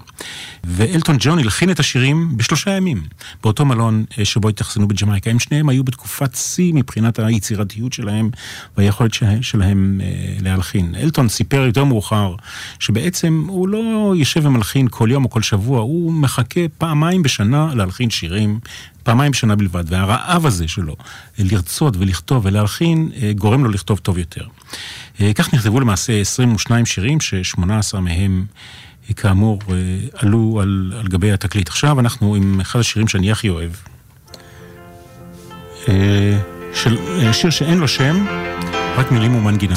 ואלטון 0.64 1.16
ג'ון 1.18 1.38
הלחין 1.38 1.70
את 1.70 1.80
השירים 1.80 2.36
בשלושה 2.36 2.70
ימים, 2.70 3.02
באותו 3.42 3.64
מלון 3.64 4.04
שבו 4.24 4.48
התאכסנו 4.48 4.88
בג'מייקה. 4.88 5.30
הם 5.30 5.38
שניהם 5.38 5.68
היו 5.68 5.84
בתקופת 5.84 6.34
שיא 6.34 6.74
מבחינת 6.74 7.18
היצירתיות 7.18 7.92
שלהם 7.92 8.30
והיכולת 8.76 9.14
שלהם 9.40 10.00
להלחין. 10.40 10.94
אלטון 10.94 11.21
ג'ונסון 11.22 11.28
סיפר 11.28 11.62
יותר 11.66 11.84
מאוחר, 11.84 12.34
שבעצם 12.78 13.44
הוא 13.48 13.68
לא 13.68 14.14
יושב 14.16 14.46
ומלחין 14.46 14.88
כל 14.90 15.08
יום 15.10 15.24
או 15.24 15.30
כל 15.30 15.42
שבוע, 15.42 15.80
הוא 15.80 16.12
מחכה 16.12 16.60
פעמיים 16.78 17.22
בשנה 17.22 17.74
להלחין 17.74 18.10
שירים, 18.10 18.60
פעמיים 19.02 19.32
בשנה 19.32 19.56
בלבד, 19.56 19.84
והרעב 19.86 20.46
הזה 20.46 20.68
שלו, 20.68 20.96
לרצות 21.38 21.96
ולכתוב 21.98 22.46
ולהלחין, 22.46 23.10
אה, 23.22 23.32
גורם 23.32 23.64
לו 23.64 23.70
לכתוב 23.70 23.98
טוב 23.98 24.18
יותר. 24.18 24.44
אה, 25.20 25.32
כך 25.34 25.54
נכתבו 25.54 25.80
למעשה 25.80 26.20
22 26.20 26.86
שירים, 26.86 27.20
ש-18 27.20 28.00
מהם... 28.00 28.44
אה, 29.08 29.14
כאמור, 29.14 29.58
עלו 30.14 30.58
על, 30.62 30.92
על 30.98 31.08
גבי 31.08 31.32
התקליט. 31.32 31.68
עכשיו 31.68 32.00
אנחנו 32.00 32.34
עם 32.34 32.60
אחד 32.60 32.78
השירים 32.78 33.08
שאני 33.08 33.32
הכי 33.32 33.48
אוהב. 33.48 33.70
של 36.74 36.96
שיר 37.32 37.50
שאין 37.50 37.78
לו 37.78 37.88
שם, 37.88 38.26
רק 38.96 39.12
מילים 39.12 39.34
ומנגינה. 39.34 39.74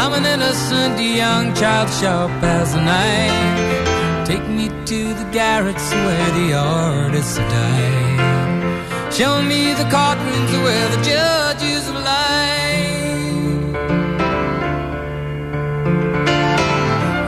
I'm 0.00 0.12
an 0.12 0.24
innocent 0.24 1.00
young 1.00 1.52
child 1.54 1.90
sharp 1.90 2.30
as 2.42 2.72
a 2.72 2.80
knife. 2.80 4.26
Take 4.26 4.46
me 4.48 4.68
to 4.68 5.14
the 5.14 5.28
garrets 5.32 5.90
where 5.90 6.30
the 6.38 6.54
artists 6.54 7.36
die. 7.36 9.10
Show 9.10 9.42
me 9.42 9.74
the 9.74 9.84
courtrooms 9.90 10.52
where 10.62 10.88
the 10.94 11.02
judges 11.02 11.90
lie. 11.90 12.94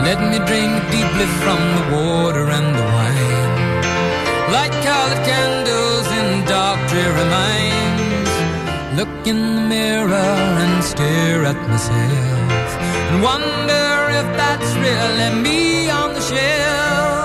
Let 0.07 0.21
me 0.31 0.39
drink 0.47 0.73
deeply 0.95 1.27
from 1.43 1.61
the 1.77 1.85
water 1.97 2.47
and 2.59 2.69
the 2.79 2.87
wine. 2.95 4.53
Light 4.53 4.75
colored 4.87 5.25
candles 5.27 6.07
in 6.19 6.45
dark 6.47 6.79
dreary 6.89 7.29
minds. 7.31 7.76
Look 8.97 9.27
in 9.27 9.57
the 9.57 9.61
mirror 9.61 10.33
and 10.63 10.83
stare 10.83 11.45
at 11.45 11.69
myself. 11.69 12.71
And 13.11 13.23
wonder 13.23 13.89
if 14.21 14.27
that's 14.39 14.75
really 14.77 15.43
me 15.43 15.91
on 15.91 16.15
the 16.15 16.21
shelf. 16.23 17.16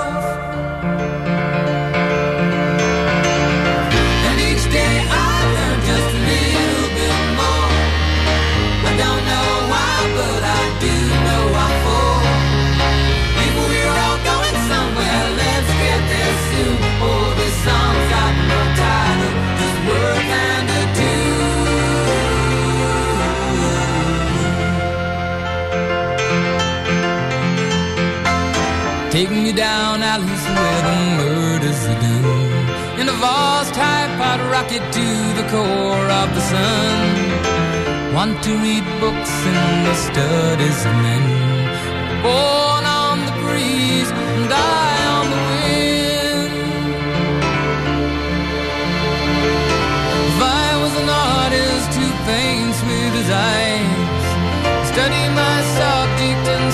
Take 29.12 29.30
me 29.30 29.52
down 29.52 30.02
alleys 30.02 30.44
where 30.56 30.82
the 30.88 30.96
murders 31.20 31.84
are 31.84 32.00
done. 32.00 32.98
In 32.98 33.06
a 33.10 33.16
vast 33.20 33.76
high-powered 33.76 34.40
rocket 34.50 34.80
to 34.80 35.06
the 35.36 35.44
core 35.52 36.08
of 36.22 36.28
the 36.32 36.40
sun. 36.40 38.14
Want 38.14 38.42
to 38.42 38.52
read 38.64 38.84
books 39.00 39.34
in 39.52 39.84
the 39.84 39.94
studies 40.08 40.80
of 40.88 40.94
men. 41.04 41.24
Born 42.24 42.84
on 42.88 43.16
the 43.28 43.34
breeze 43.44 44.10
and 44.10 44.48
die 44.48 45.04
on 45.16 45.24
the 45.34 45.40
wind. 45.50 46.52
If 50.30 50.38
I 50.40 50.68
was 50.82 50.94
an 51.02 51.10
artist 51.36 51.90
who 52.00 52.08
paints 52.24 52.80
with 52.88 53.12
his 53.20 53.28
eyes, 53.28 54.26
study 54.90 55.22
my 55.36 55.56
subject 55.76 56.44
and 56.56 56.72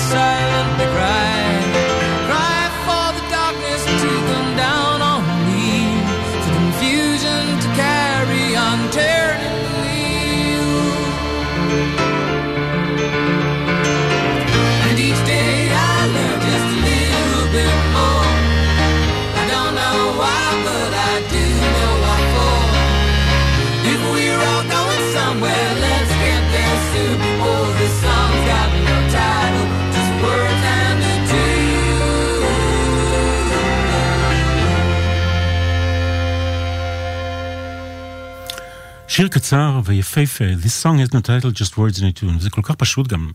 שיר 39.18 39.28
קצר 39.28 39.80
ויפהפה, 39.84 40.44
This 40.44 40.84
song 40.84 40.98
has 40.98 41.14
no 41.14 41.20
title, 41.20 41.50
just 41.50 41.72
words 41.72 41.98
in 41.98 42.04
a 42.04 42.20
tune. 42.20 42.38
זה 42.40 42.50
כל 42.50 42.60
כך 42.64 42.74
פשוט 42.74 43.06
גם. 43.06 43.30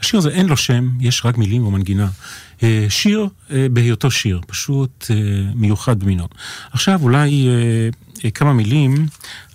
השיר 0.00 0.18
הזה 0.18 0.30
אין 0.30 0.46
לו 0.46 0.56
שם, 0.56 0.88
יש 1.00 1.22
רק 1.24 1.38
מילים 1.38 1.66
ומנגינה. 1.66 2.08
אה, 2.62 2.86
שיר 2.88 3.28
אה, 3.50 3.66
בהיותו 3.70 4.10
שיר, 4.10 4.40
פשוט 4.46 5.06
אה, 5.10 5.16
מיוחד 5.54 6.00
במינו. 6.00 6.28
עכשיו 6.72 7.00
אולי 7.02 7.48
כמה 8.34 8.52
מילים 8.52 9.06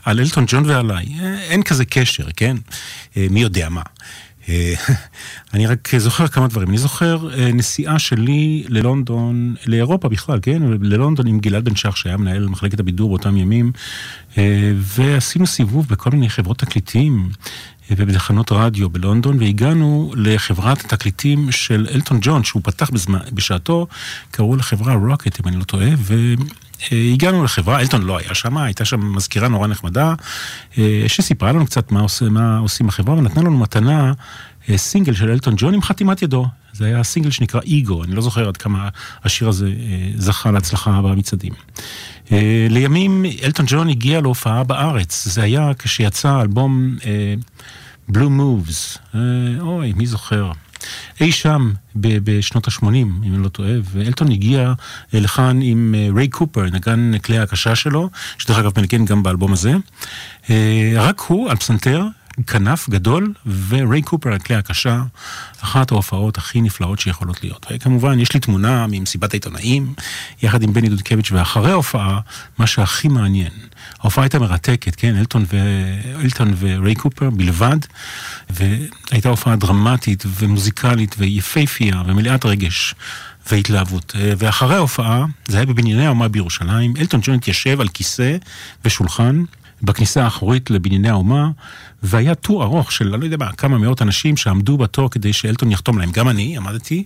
על 0.05 0.19
אלטון 0.19 0.45
ג'ון 0.47 0.65
ועליי. 0.65 1.05
אין 1.49 1.63
כזה 1.63 1.85
קשר, 1.85 2.27
כן? 2.35 2.57
מי 3.15 3.41
יודע 3.41 3.69
מה. 3.69 3.81
אני 5.53 5.67
רק 5.67 5.95
זוכר 5.97 6.27
כמה 6.27 6.47
דברים. 6.47 6.69
אני 6.69 6.77
זוכר 6.77 7.29
נסיעה 7.53 7.99
שלי 7.99 8.63
ללונדון, 8.69 9.55
לאירופה 9.65 10.09
בכלל, 10.09 10.39
כן? 10.41 10.61
ללונדון 10.81 11.27
עם 11.27 11.39
גלעד 11.39 11.65
בן 11.65 11.75
שח, 11.75 11.95
שהיה 11.95 12.17
מנהל 12.17 12.47
מחלקת 12.47 12.79
הבידור 12.79 13.09
באותם 13.09 13.37
ימים, 13.37 13.71
ועשינו 14.75 15.47
סיבוב 15.47 15.87
בכל 15.87 16.09
מיני 16.09 16.29
חברות 16.29 16.57
תקליטים. 16.57 17.29
ובתחנות 17.97 18.51
רדיו 18.51 18.89
בלונדון, 18.89 19.39
והגענו 19.39 20.13
לחברת 20.15 20.85
התקליטים 20.85 21.51
של 21.51 21.87
אלטון 21.93 22.17
ג'ון, 22.21 22.43
שהוא 22.43 22.61
פתח 22.65 22.89
בזמן, 22.89 23.19
בשעתו, 23.33 23.87
קראו 24.31 24.55
לחברה 24.55 24.93
רוקט, 24.93 25.39
אם 25.39 25.47
אני 25.47 25.57
לא 25.57 25.63
טועה, 25.63 25.89
והגענו 26.91 27.43
לחברה, 27.43 27.79
אלטון 27.79 28.01
לא 28.01 28.17
היה 28.17 28.33
שם, 28.35 28.57
הייתה 28.57 28.85
שם 28.85 29.15
מזכירה 29.15 29.47
נורא 29.47 29.67
נחמדה, 29.67 30.13
שסיפרה 31.07 31.51
לנו 31.51 31.65
קצת 31.65 31.91
מה, 31.91 32.01
עושה, 32.01 32.29
מה 32.29 32.57
עושים 32.57 32.87
בחברה, 32.87 33.15
ונתנה 33.15 33.41
לנו 33.43 33.57
מתנה 33.57 34.13
סינגל 34.75 35.13
של 35.13 35.29
אלטון 35.29 35.53
ג'ון 35.57 35.73
עם 35.73 35.81
חתימת 35.81 36.21
ידו. 36.21 36.47
זה 36.73 36.85
היה 36.85 37.03
סינגל 37.03 37.31
שנקרא 37.31 37.61
איגו, 37.61 38.03
אני 38.03 38.15
לא 38.15 38.21
זוכר 38.21 38.47
עד 38.47 38.57
כמה 38.57 38.89
השיר 39.23 39.49
הזה 39.49 39.71
זכה 40.15 40.51
להצלחה 40.51 41.01
במצעדים. 41.01 41.53
לימים 42.69 43.25
אלטון 43.43 43.65
ג'ון 43.69 43.89
הגיע 43.89 44.21
להופעה 44.21 44.63
בארץ, 44.63 45.27
זה 45.27 45.43
היה 45.43 45.71
כשיצא 45.79 46.41
אלבום 46.41 46.97
בלו 48.09 48.29
מובס, 48.29 48.97
אוי, 49.59 49.93
מי 49.93 50.07
זוכר? 50.07 50.51
אי 51.21 51.31
שם 51.31 51.71
בשנות 51.95 52.67
ה-80, 52.67 52.85
אם 52.85 53.33
אני 53.33 53.43
לא 53.43 53.49
טועה, 53.49 53.71
ואלטון 53.91 54.31
הגיע 54.31 54.73
לכאן 55.13 55.59
עם 55.61 55.95
ריי 56.15 56.27
קופר, 56.27 56.63
נגן 56.63 57.17
כלי 57.17 57.39
הקשה 57.39 57.75
שלו, 57.75 58.09
שדרך 58.37 58.57
אגב 58.57 58.71
מנגן 58.77 59.05
גם 59.05 59.23
באלבום 59.23 59.53
הזה. 59.53 59.73
רק 60.95 61.19
הוא, 61.19 61.49
על 61.49 61.57
פסנתר, 61.57 62.05
כנף 62.47 62.89
גדול 62.89 63.33
וריי 63.69 64.01
קופר 64.01 64.33
על 64.33 64.39
כלי 64.39 64.55
הקשה, 64.55 65.01
אחת 65.61 65.91
ההופעות 65.91 66.37
הכי 66.37 66.61
נפלאות 66.61 66.99
שיכולות 66.99 67.43
להיות. 67.43 67.65
וכמובן, 67.71 68.19
יש 68.19 68.33
לי 68.33 68.39
תמונה 68.39 68.85
ממסיבת 68.89 69.33
העיתונאים, 69.33 69.93
יחד 70.41 70.63
עם 70.63 70.73
בני 70.73 70.89
דודקביץ', 70.89 71.31
ואחרי 71.31 71.71
ההופעה, 71.71 72.19
מה 72.57 72.67
שהכי 72.67 73.07
מעניין, 73.07 73.51
ההופעה 74.01 74.23
הייתה 74.23 74.39
מרתקת, 74.39 74.95
כן, 74.95 75.15
אלטון, 75.17 75.45
ו... 75.53 75.57
אלטון 76.23 76.53
וריי 76.59 76.95
קופר 76.95 77.29
בלבד, 77.29 77.77
והייתה 78.49 79.29
הופעה 79.29 79.55
דרמטית 79.55 80.23
ומוזיקלית 80.39 81.15
ויפייפייה 81.17 82.03
ומלאת 82.07 82.45
רגש. 82.45 82.95
והתלהבות. 83.51 84.15
ואחרי 84.37 84.75
ההופעה, 84.75 85.25
זה 85.47 85.57
היה 85.57 85.65
בבנייני 85.65 86.05
האומה 86.05 86.27
בירושלים, 86.27 86.93
אלטון 86.99 87.19
ג'ון 87.23 87.35
התיישב 87.35 87.81
על 87.81 87.87
כיסא 87.87 88.37
ושולחן 88.85 89.43
בכניסה 89.83 90.23
האחורית 90.23 90.69
לבנייני 90.69 91.09
האומה, 91.09 91.49
והיה 92.03 92.35
טור 92.35 92.63
ארוך 92.63 92.91
של, 92.91 93.07
לא 93.07 93.25
יודע 93.25 93.37
מה, 93.37 93.51
כמה 93.51 93.77
מאות 93.77 94.01
אנשים 94.01 94.37
שעמדו 94.37 94.77
בתור 94.77 95.09
כדי 95.09 95.33
שאלטון 95.33 95.71
יחתום 95.71 95.97
להם. 95.97 96.11
גם 96.11 96.29
אני 96.29 96.57
עמדתי, 96.57 97.03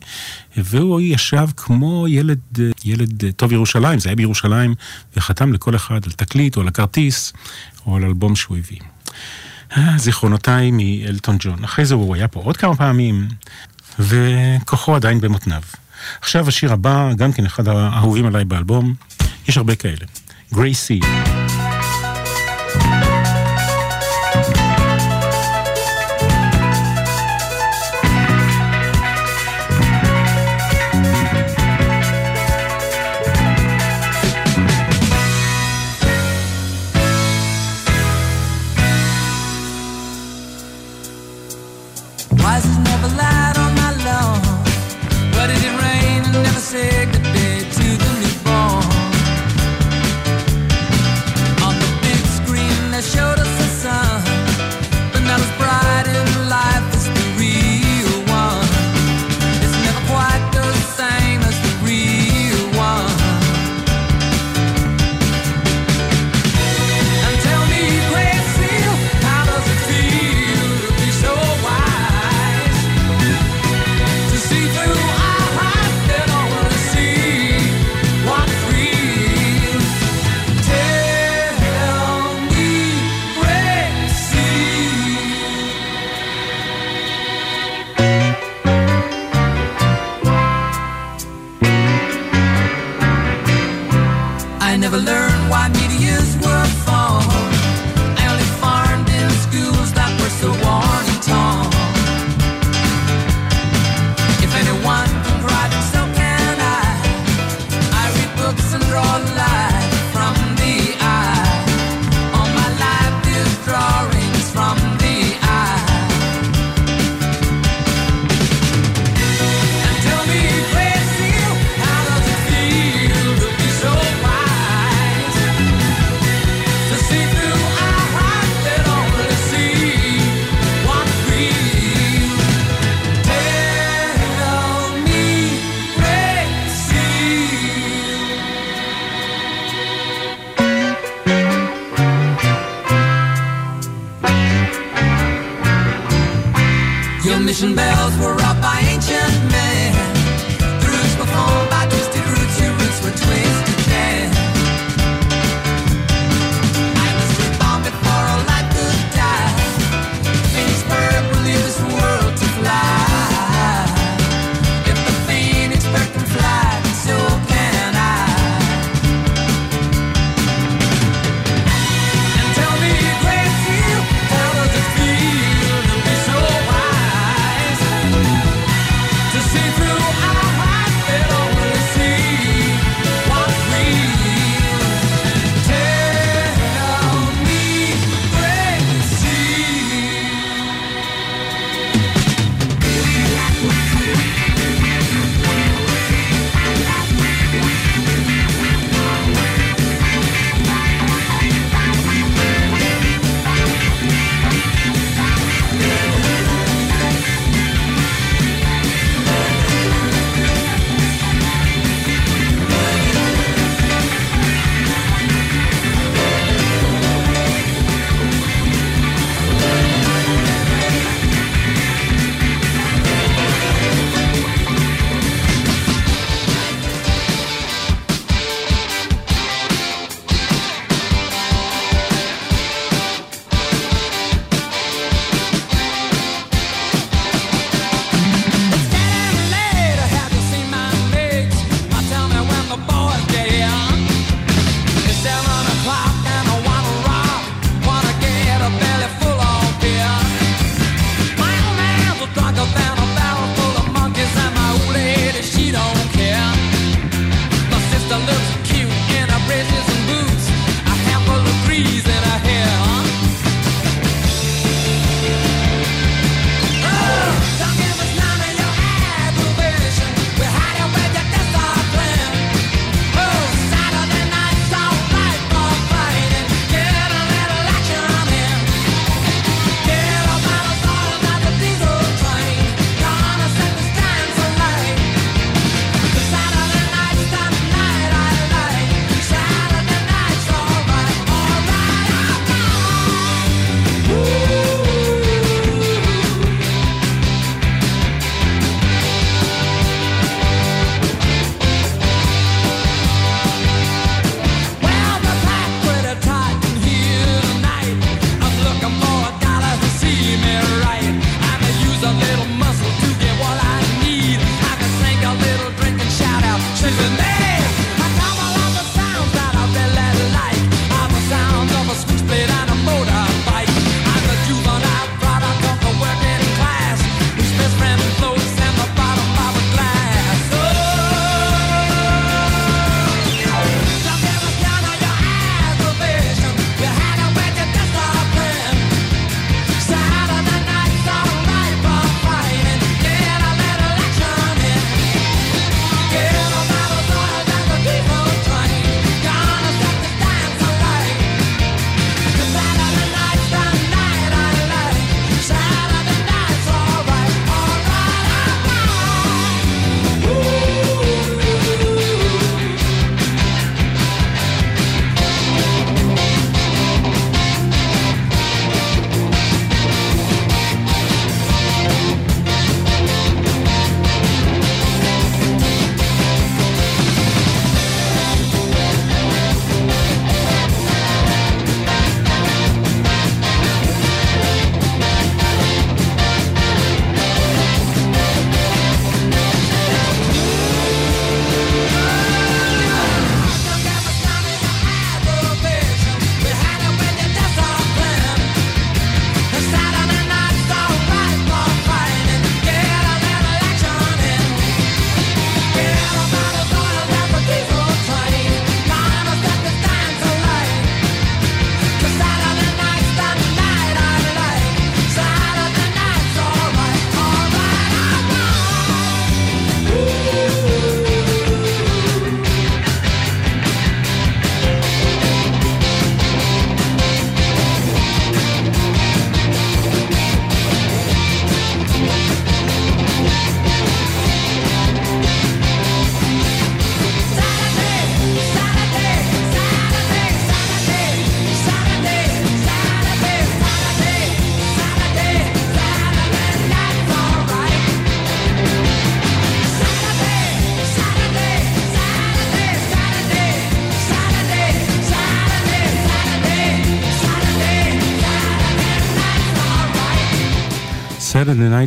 והוא 0.57 1.01
ישב 1.01 1.47
כמו 1.57 2.07
ילד, 2.07 2.39
ילד 2.85 3.23
טוב 3.35 3.51
ירושלים, 3.51 3.99
זה 3.99 4.09
היה 4.09 4.15
בירושלים, 4.15 4.75
וחתם 5.17 5.53
לכל 5.53 5.75
אחד 5.75 5.99
על 6.05 6.11
תקליט 6.11 6.55
או 6.55 6.61
על 6.61 6.67
הכרטיס, 6.67 7.33
או 7.85 7.95
על 7.95 8.03
אלבום 8.03 8.35
שהוא 8.35 8.57
הביא. 8.57 8.79
זיכרונותיי 9.97 10.71
מאלטון 10.71 11.37
ג'ון. 11.39 11.63
אחרי 11.63 11.85
זה 11.85 11.95
הוא 11.95 12.15
היה 12.15 12.27
פה 12.27 12.39
עוד 12.39 12.57
כמה 12.57 12.75
פעמים, 12.75 13.27
וכוחו 13.99 14.95
עדיין 14.95 15.19
במותניו. 15.21 15.61
עכשיו 16.21 16.47
השיר 16.47 16.73
הבא, 16.73 17.13
גם 17.13 17.33
כן 17.33 17.45
אחד 17.45 17.67
האהובים 17.67 18.25
עליי 18.25 18.45
באלבום, 18.45 18.93
יש 19.47 19.57
הרבה 19.57 19.75
כאלה. 19.75 20.05
גרייסי. 20.53 20.99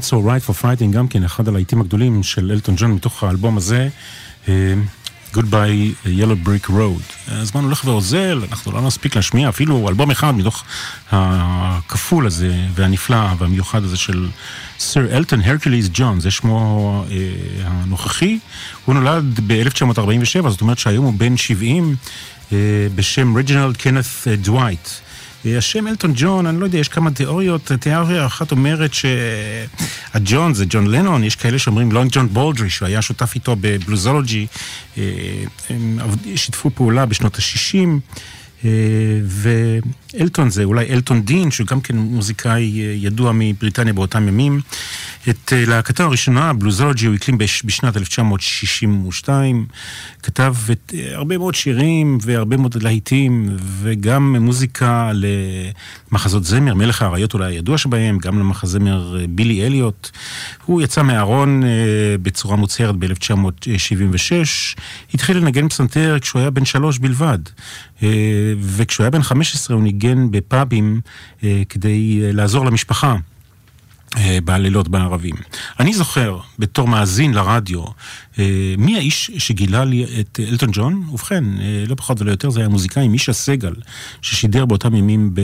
Saturday 0.09 0.23
Night's 0.23 0.49
Alright 0.49 0.51
for 0.51 0.63
Fighting, 0.63 0.93
גם 0.93 1.09
כן 1.09 1.25
אחד 1.25 1.49
הלהיטים 1.49 1.81
הגדולים 1.81 2.23
של 2.23 2.51
אלטון 2.51 2.75
ג'ון 2.79 2.93
מתוך 2.93 3.25
האלבום 3.25 3.57
הזה, 3.57 3.89
אה, 4.47 4.49
Goodbye 5.35 6.07
Yellow 6.07 6.47
Brick 6.47 6.71
Road. 6.71 7.33
הזמן 7.33 7.65
הולך 7.65 7.85
ואוזל, 7.85 8.45
אנחנו 8.51 8.73
לא 8.73 8.81
נספיק 8.81 9.17
להשמיע 9.17 9.49
אפילו 9.49 9.89
אלבום 9.89 10.11
אחד 10.11 10.35
מתוך 10.35 10.65
הכפול 11.11 12.27
הזה 12.27 12.57
והנפלא 12.75 13.35
והמיוחד 13.39 13.85
הזה 13.85 13.97
של 13.97 14.29
סר 14.79 15.17
אלטון 15.17 15.41
הרקוליס 15.41 15.89
ג'ון, 15.93 16.21
זה 16.21 16.31
שמו 16.31 17.05
uh, 17.09 17.13
הנוכחי. 17.65 18.39
הוא 18.85 18.95
נולד 18.95 19.41
ב-1947, 19.47 20.49
זאת 20.49 20.61
אומרת 20.61 20.79
שהיום 20.79 21.05
הוא 21.05 21.15
בן 21.17 21.37
70, 21.37 21.97
אה, 22.51 22.53
בשם 22.95 23.37
רג'ינלד 23.37 23.77
קנת 23.77 24.05
דווייט. 24.39 24.89
השם 25.45 25.87
אלטון 25.87 26.13
ג'ון, 26.17 26.47
אני 26.47 26.61
לא 26.61 26.65
יודע, 26.65 26.79
יש 26.79 26.89
כמה 26.89 27.11
תיאוריות. 27.11 27.73
תיאוריה 27.73 28.27
אחת 28.27 28.51
אומרת 28.51 28.91
שהג'ון 28.95 30.55
זה 30.55 30.65
ג'ון 30.69 30.87
לנון, 30.87 31.25
יש 31.25 31.37
כאלה 31.37 31.59
שאומרים 31.59 31.93
לונג 31.93 32.11
ג'ון 32.13 32.29
בולדרי, 32.29 32.71
שהוא 32.71 32.89
היה 32.89 33.03
שותף 33.03 33.35
איתו 33.35 33.57
בבלוזולוגי, 33.61 34.47
אה, 34.99 35.03
הם 35.71 35.99
שיתפו 36.37 36.71
פעולה 36.71 37.07
בשנות 37.07 37.37
ה-60. 37.37 37.89
אה, 38.65 38.71
ואלטון 39.25 40.51
זה 40.51 40.65
אולי 40.65 40.87
אלטון 40.91 41.23
דין, 41.23 41.51
שהוא 41.51 41.67
גם 41.67 41.81
כן 41.81 41.97
מוזיקאי 41.97 42.81
אה, 42.81 42.95
ידוע 42.97 43.33
מבריטניה 43.35 43.93
באותם 43.93 44.29
ימים. 44.29 44.61
את 45.29 45.53
אה, 45.53 45.65
להקתו 45.67 46.03
הראשונה, 46.03 46.53
בלוזולוגי, 46.53 47.07
הוא 47.07 47.15
הקלים 47.15 47.39
בשנת 47.65 47.97
1962. 47.97 49.67
כתב 50.23 50.55
את 50.73 50.95
הרבה 51.13 51.39
מאוד 51.39 51.55
שירים 51.55 52.19
והרבה 52.23 52.57
מאוד 52.57 52.83
להיטים, 52.83 53.57
וגם 53.83 54.37
מוזיקה 54.37 55.11
למחזות 56.13 56.45
זמר, 56.45 56.75
מלך 56.75 57.03
האריות 57.03 57.35
אולי 57.35 57.55
הידוע 57.55 57.79
שבהם, 57.79 58.19
גם 58.19 58.39
למחזמר 58.39 59.17
בילי 59.31 59.67
אליוט. 59.67 60.11
הוא 60.65 60.83
יצא 60.83 61.03
מהארון 61.03 61.63
בצורה 62.23 62.57
מוצהרת 62.57 62.97
ב-1976. 62.97 64.33
התחיל 65.15 65.37
לנגן 65.37 65.69
פסנתר 65.69 66.19
כשהוא 66.21 66.41
היה 66.41 66.51
בן 66.51 66.65
שלוש 66.65 66.99
בלבד. 66.99 67.39
וכשהוא 68.61 69.05
היה 69.05 69.11
בן 69.11 69.23
15 69.23 69.77
הוא 69.77 69.85
ניגן 69.85 70.31
בפאבים 70.31 71.01
אה, 71.45 71.63
כדי 71.69 72.21
אה, 72.23 72.33
לעזור 72.33 72.67
למשפחה. 72.67 73.17
אה, 74.17 74.39
בלילות 74.45 74.89
בערבים. 74.89 75.35
אני 75.81 75.95
זוכר, 75.95 76.39
בתור 76.59 76.89
מאזין 76.89 77.35
לרדיו, 77.35 77.85
מי 78.79 78.97
האיש 78.97 79.31
שגילה 79.39 79.85
לי 79.85 80.07
את 80.21 80.41
אלטון 80.49 80.69
ג'ון? 80.73 81.03
ובכן, 81.13 81.45
לא 81.89 81.95
פחות 81.95 82.21
ולא 82.21 82.31
יותר, 82.31 82.51
זה 82.51 82.61
היה 82.61 82.69
מוזיקאי 82.69 83.09
מישה 83.09 83.33
סגל, 83.33 83.75
ששידר 84.23 84.65
באותם 84.65 84.95
ימים 84.95 85.35
ב... 85.35 85.41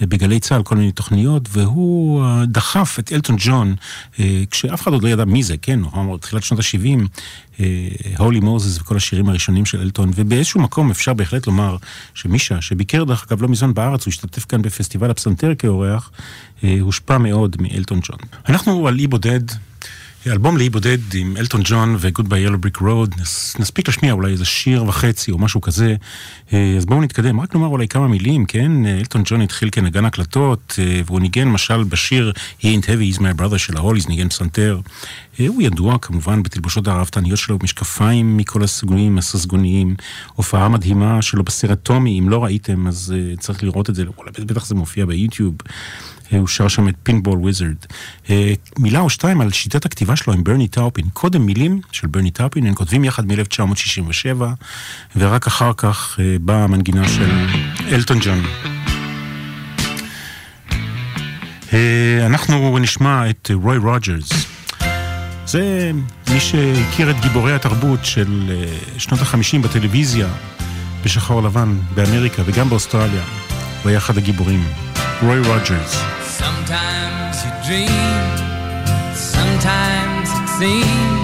בגלי 0.00 0.40
צה"ל 0.40 0.62
כל 0.62 0.76
מיני 0.76 0.92
תוכניות, 0.92 1.48
והוא 1.52 2.24
אה, 2.24 2.46
דחף 2.46 2.96
את 2.98 3.12
אלטון 3.12 3.36
ג'ון, 3.38 3.74
אה, 4.20 4.42
כשאף 4.50 4.82
אחד 4.82 4.92
עוד 4.92 5.02
לא 5.02 5.08
ידע 5.08 5.24
מי 5.24 5.42
זה, 5.42 5.56
כן, 5.56 5.80
הוא 5.80 6.02
אמר, 6.02 6.16
תחילת 6.16 6.42
שנות 6.42 6.60
ה-70, 6.60 7.08
הולי 8.18 8.40
מוזס 8.40 8.80
וכל 8.80 8.96
השירים 8.96 9.28
הראשונים 9.28 9.66
של 9.66 9.80
אלטון, 9.80 10.10
ובאיזשהו 10.14 10.60
מקום 10.60 10.90
אפשר 10.90 11.14
בהחלט 11.14 11.46
לומר 11.46 11.76
שמישה, 12.14 12.60
שביקר 12.60 13.04
דרך 13.04 13.26
אגב 13.28 13.42
לא 13.42 13.48
מזמן 13.48 13.74
בארץ, 13.74 14.06
הוא 14.06 14.10
השתתף 14.10 14.44
כאן 14.44 14.62
בפסטיבל 14.62 15.10
הפסנתר 15.10 15.54
כאורח, 15.54 16.10
אה, 16.64 16.76
הושפע 16.80 17.18
מאוד 17.18 17.56
מאלטון 17.60 18.00
ג'ון. 18.02 18.18
אנחנו 18.48 18.88
על 18.88 18.98
אי 18.98 19.06
בודד. 19.06 19.67
אלבום 20.26 20.56
לאי 20.56 20.70
בודד 20.70 20.98
עם 21.14 21.36
אלטון 21.36 21.60
ג'ון 21.64 21.96
ו-Goodby 21.98 22.48
Yellow 22.48 22.66
Brick 22.66 22.80
Road, 22.80 23.20
נספיק 23.58 23.88
להשמיע 23.88 24.12
אולי 24.12 24.32
איזה 24.32 24.44
שיר 24.44 24.84
וחצי 24.84 25.30
או 25.30 25.38
משהו 25.38 25.60
כזה, 25.60 25.96
אה, 26.52 26.74
אז 26.76 26.86
בואו 26.86 27.00
נתקדם, 27.00 27.40
רק 27.40 27.54
נאמר 27.54 27.66
אולי 27.66 27.88
כמה 27.88 28.08
מילים, 28.08 28.46
כן? 28.46 28.86
אה, 28.86 28.98
אלטון 28.98 29.22
ג'ון 29.24 29.40
התחיל 29.40 29.68
כנגן 29.72 30.04
הקלטות, 30.04 30.78
אה, 30.78 31.00
והוא 31.06 31.20
ניגן 31.20 31.48
למשל 31.48 31.84
בשיר 31.84 32.32
He 32.60 32.64
ain't 32.64 32.84
heavy, 32.84 33.16
he's 33.16 33.20
my 33.20 33.40
brother 33.40 33.58
של 33.58 33.76
ההוליז, 33.76 34.08
ניגן 34.08 34.28
פסנתר. 34.28 34.80
הוא 35.38 35.62
ידוע 35.62 35.98
כמובן 35.98 36.42
בתלבושות 36.42 36.86
הרהבתניות 36.86 37.38
שלו, 37.38 37.58
משקפיים 37.62 38.36
מכל 38.36 38.64
הסגונים 38.64 39.18
הססגוניים, 39.18 39.94
הופעה 40.34 40.68
מדהימה 40.68 41.22
שלו 41.22 41.44
בסרט 41.44 41.78
טומי, 41.82 42.18
אם 42.18 42.28
לא 42.28 42.44
ראיתם 42.44 42.86
אז 42.86 43.14
צריך 43.38 43.64
לראות 43.64 43.90
את 43.90 43.94
זה, 43.94 44.04
בטח 44.38 44.66
זה 44.66 44.74
מופיע 44.74 45.06
ביוטיוב. 45.06 45.54
אה, 46.32 46.38
הוא 46.38 46.48
שר 46.48 46.68
שם 46.68 46.88
את 46.88 46.94
פינבול 47.02 47.38
וויזרד. 47.38 47.76
אה, 48.30 48.52
מילה 48.78 49.00
או 49.00 49.10
שתיים 49.10 49.40
על 49.40 49.52
שיטת 49.52 49.84
הכתיבה 49.84 50.16
שלו 50.16 50.32
עם 50.32 50.44
ברני 50.44 50.68
טאופין. 50.68 51.04
קודם 51.12 51.46
מילים 51.46 51.80
של 51.92 52.06
ברני 52.06 52.30
טאופין, 52.30 52.66
הם 52.66 52.74
כותבים 52.74 53.04
יחד 53.04 53.26
מ-1967, 53.26 54.42
ורק 55.16 55.46
אחר 55.46 55.72
כך 55.76 56.18
באה 56.40 56.64
המנגינה 56.64 57.08
של 57.08 57.46
אלטון 57.92 58.18
ג'ון. 58.22 58.42
אה, 61.72 62.26
אנחנו 62.26 62.78
נשמע 62.78 63.30
את 63.30 63.50
רוי 63.54 63.76
רוג'רס. 63.76 64.28
זה 65.46 65.90
מי 66.30 66.40
שהכיר 66.40 67.10
את 67.10 67.20
גיבורי 67.20 67.52
התרבות 67.52 68.04
של 68.04 68.52
שנות 68.98 69.20
החמישים 69.20 69.62
בטלוויזיה, 69.62 70.28
בשחור 71.04 71.42
לבן, 71.42 71.78
באמריקה 71.94 72.42
וגם 72.46 72.68
באוסטרליה. 72.68 73.22
הוא 73.82 73.88
היה 73.88 73.98
אחד 73.98 74.18
הגיבורים. 74.18 74.87
Roy 75.20 75.40
Rogers. 75.40 75.90
Sometimes 76.22 77.44
you 77.44 77.50
dream, 77.66 79.14
sometimes 79.16 80.30
it 80.30 80.48
seems. 80.60 81.17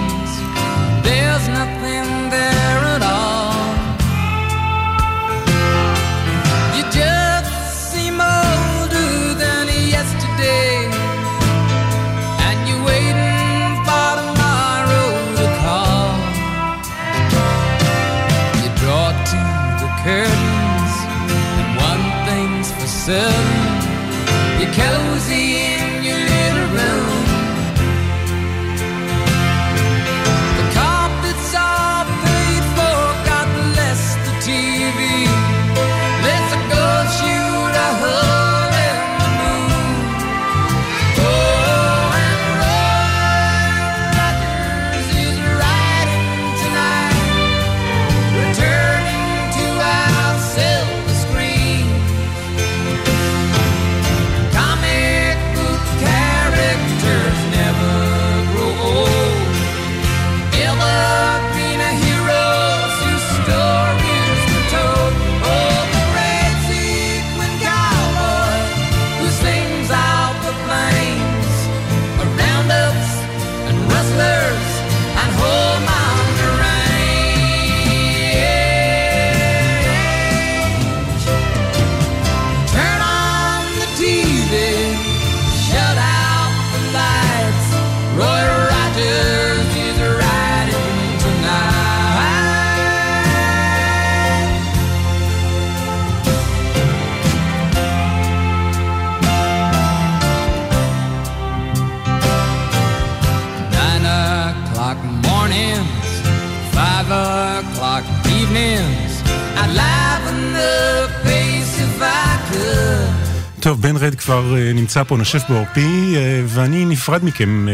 נמצא 114.97 115.09
פה, 115.09 115.17
נושף 115.17 115.43
בעורפי, 115.49 116.15
אה, 116.15 116.41
ואני 116.47 116.85
נפרד 116.85 117.23
מכם 117.25 117.67
אה, 117.69 117.73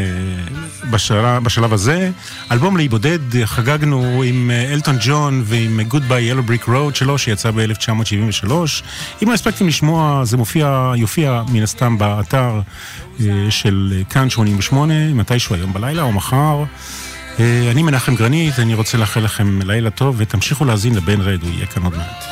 בשלב, 0.89 1.43
בשלב 1.43 1.74
הזה. 1.74 2.11
אלבום 2.51 2.78
לאי 2.78 2.88
בודד 2.88 3.45
חגגנו 3.45 4.24
עם 4.26 4.51
אה, 4.51 4.74
אלטון 4.74 4.97
ג'ון 4.99 5.43
ועם 5.45 5.80
Good 5.89 6.09
by 6.09 6.11
Yellow 6.11 6.49
Brick 6.49 6.67
Road 6.67 6.93
שלו, 6.93 7.17
שיצא 7.17 7.51
ב-1973. 7.51 8.51
אם 9.24 9.30
לא 9.30 9.34
הספקתם 9.34 9.67
לשמוע, 9.67 10.26
זה 10.26 10.38
מופיע, 10.38 10.93
יופיע 10.95 11.43
מן 11.51 11.63
הסתם 11.63 11.97
באתר 11.97 12.61
של 13.49 14.01
כאן 14.09 14.30
88, 14.30 14.93
מתישהו 15.13 15.55
היום 15.55 15.74
בלילה 15.74 16.01
או 16.01 16.11
מחר. 16.11 16.63
אני 17.39 17.84
מנחם 17.84 18.15
גרנית, 18.15 18.59
אני 18.59 18.74
רוצה 18.74 18.97
לאחל 18.97 19.19
לכם 19.19 19.59
לילה 19.61 19.89
טוב, 19.89 20.15
ותמשיכו 20.17 20.65
להאזין 20.65 20.95
לבן 20.95 21.22
רד, 21.22 21.43
הוא 21.43 21.51
יהיה 21.51 21.65
כאן 21.65 21.84
עוד 21.84 21.93
מעט. 21.97 22.24